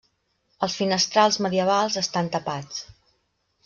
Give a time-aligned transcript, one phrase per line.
[0.67, 2.85] Els finestrals medievals estan tapats.